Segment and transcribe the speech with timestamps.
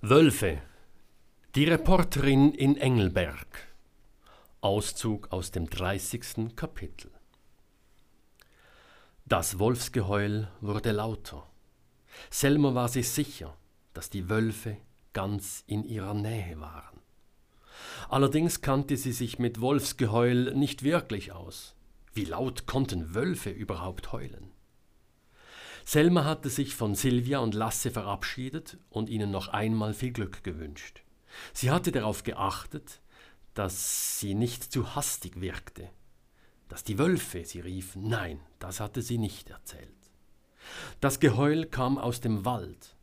[0.00, 0.62] Wölfe.
[1.56, 3.66] Die Reporterin in Engelberg.
[4.60, 6.54] Auszug aus dem 30.
[6.54, 7.10] Kapitel.
[9.26, 11.50] Das Wolfsgeheul wurde lauter.
[12.30, 13.56] Selma war sich sicher,
[13.92, 14.76] dass die Wölfe
[15.14, 17.00] ganz in ihrer Nähe waren.
[18.08, 21.74] Allerdings kannte sie sich mit Wolfsgeheul nicht wirklich aus.
[22.14, 24.52] Wie laut konnten Wölfe überhaupt heulen?
[25.88, 31.02] Selma hatte sich von Silvia und Lasse verabschiedet und ihnen noch einmal viel Glück gewünscht.
[31.54, 33.00] Sie hatte darauf geachtet,
[33.54, 35.88] dass sie nicht zu hastig wirkte.
[36.68, 39.88] Dass die Wölfe sie riefen, nein, das hatte sie nicht erzählt.
[41.00, 42.94] Das Geheul kam aus dem Wald.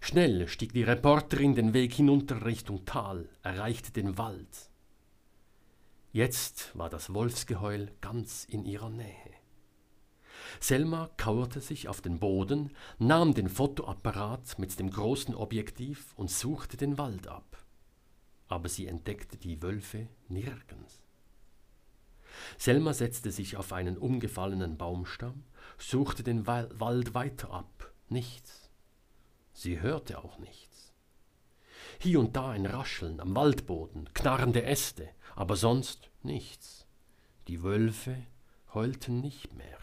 [0.00, 4.68] Schnell stieg die Reporterin den Weg hinunter Richtung Tal, erreichte den Wald.
[6.10, 9.41] Jetzt war das Wolfsgeheul ganz in ihrer Nähe.
[10.60, 16.76] Selma kauerte sich auf den Boden, nahm den Fotoapparat mit dem großen Objektiv und suchte
[16.76, 17.64] den Wald ab.
[18.48, 21.02] Aber sie entdeckte die Wölfe nirgends.
[22.58, 25.44] Selma setzte sich auf einen umgefallenen Baumstamm,
[25.78, 27.92] suchte den Wald weiter ab.
[28.08, 28.70] Nichts.
[29.52, 30.92] Sie hörte auch nichts.
[31.98, 36.86] Hier und da ein Rascheln am Waldboden, knarrende Äste, aber sonst nichts.
[37.48, 38.16] Die Wölfe
[38.74, 39.78] heulten nicht mehr.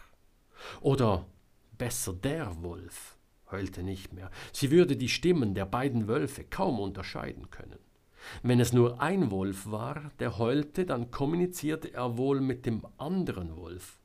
[0.80, 1.26] Oder
[1.76, 3.16] besser der Wolf
[3.50, 4.30] heulte nicht mehr.
[4.52, 7.78] Sie würde die Stimmen der beiden Wölfe kaum unterscheiden können.
[8.42, 13.56] Wenn es nur ein Wolf war, der heulte, dann kommunizierte er wohl mit dem anderen
[13.56, 13.98] Wolf,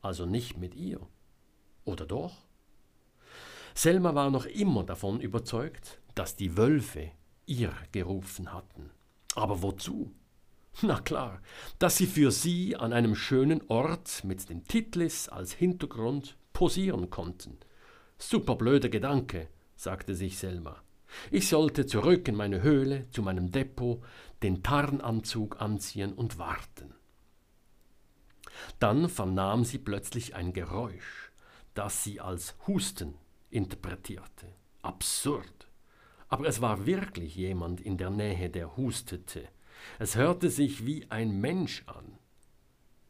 [0.00, 1.00] also nicht mit ihr.
[1.84, 2.32] Oder doch?
[3.74, 7.10] Selma war noch immer davon überzeugt, dass die Wölfe
[7.46, 8.90] ihr gerufen hatten.
[9.34, 10.12] Aber wozu?
[10.82, 11.42] Na klar,
[11.78, 17.58] dass sie für sie an einem schönen Ort mit dem Titlis als Hintergrund posieren konnten.
[18.18, 20.82] Superblöder Gedanke, sagte sich Selma.
[21.30, 24.02] Ich sollte zurück in meine Höhle, zu meinem Depot,
[24.42, 26.94] den Tarnanzug anziehen und warten.
[28.78, 31.32] Dann vernahm sie plötzlich ein Geräusch,
[31.74, 33.14] das sie als Husten
[33.50, 34.46] interpretierte.
[34.82, 35.68] Absurd.
[36.28, 39.48] Aber es war wirklich jemand in der Nähe, der hustete.
[39.98, 42.18] Es hörte sich wie ein Mensch an.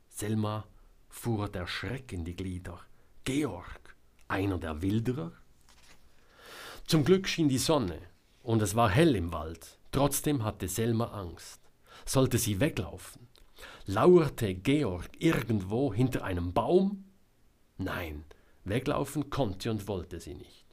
[0.09, 0.67] Selma
[1.09, 2.81] fuhr der Schreck in die Glieder.
[3.25, 3.97] Georg,
[4.29, 5.33] einer der Wilderer?
[6.87, 7.99] Zum Glück schien die Sonne
[8.43, 9.79] und es war hell im Wald.
[9.93, 11.61] Trotzdem hatte Selma Angst.
[12.05, 13.29] Sollte sie weglaufen?
[13.87, 17.05] Lauerte Georg irgendwo hinter einem Baum?
[17.79, 18.25] Nein,
[18.65, 20.67] weglaufen konnte und wollte sie nicht.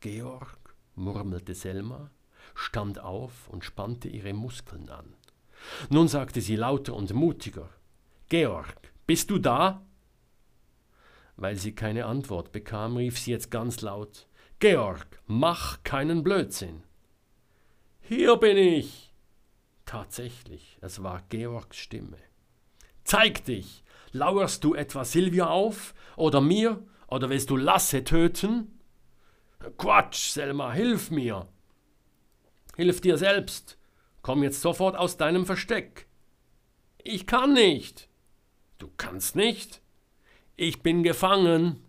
[0.00, 2.10] Georg, murmelte Selma,
[2.54, 5.14] stand auf und spannte ihre Muskeln an.
[5.90, 7.68] Nun sagte sie lauter und mutiger
[8.28, 9.84] Georg, bist du da?
[11.36, 14.26] Weil sie keine Antwort bekam, rief sie jetzt ganz laut
[14.58, 16.84] Georg, mach keinen Blödsinn.
[18.00, 19.12] Hier bin ich.
[19.86, 22.18] Tatsächlich, es war Georgs Stimme.
[23.04, 23.82] Zeig dich!
[24.12, 25.94] Lauerst du etwa Silvia auf?
[26.16, 26.82] Oder mir?
[27.08, 28.78] Oder willst du Lasse töten?
[29.78, 31.48] Quatsch, Selma, hilf mir!
[32.76, 33.78] Hilf dir selbst.
[34.22, 36.06] Komm jetzt sofort aus deinem Versteck.
[37.02, 38.08] Ich kann nicht.
[38.78, 39.82] Du kannst nicht?
[40.56, 41.82] Ich bin gefangen.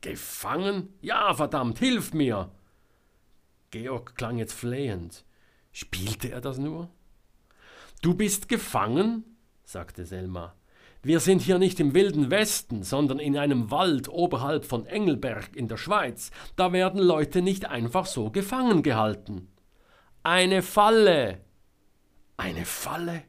[0.00, 0.94] Gefangen?
[1.00, 2.50] Ja, verdammt, hilf mir.
[3.70, 5.24] Georg klang jetzt flehend.
[5.72, 6.90] Spielte er das nur?
[8.02, 9.24] Du bist gefangen?
[9.64, 10.54] sagte Selma.
[11.02, 15.68] Wir sind hier nicht im wilden Westen, sondern in einem Wald oberhalb von Engelberg in
[15.68, 16.30] der Schweiz.
[16.56, 19.48] Da werden Leute nicht einfach so gefangen gehalten.
[20.26, 21.42] Eine Falle.
[22.38, 23.24] Eine Falle?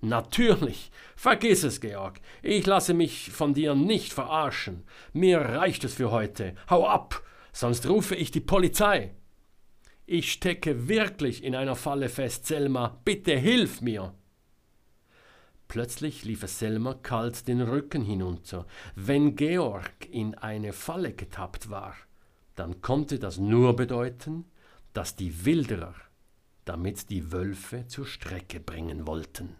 [0.00, 0.90] Natürlich.
[1.14, 2.18] Vergiss es, Georg.
[2.40, 4.84] Ich lasse mich von dir nicht verarschen.
[5.12, 6.54] Mir reicht es für heute.
[6.70, 9.12] Hau ab, sonst rufe ich die Polizei.
[10.06, 12.98] Ich stecke wirklich in einer Falle fest, Selma.
[13.04, 14.14] Bitte hilf mir.
[15.68, 18.66] Plötzlich lief es Selma kalt den Rücken hinunter.
[18.94, 21.94] Wenn Georg in eine Falle getappt war,
[22.56, 24.46] dann konnte das nur bedeuten,
[24.94, 25.94] dass die Wilderer
[26.70, 29.56] damit die Wölfe zur Strecke bringen wollten.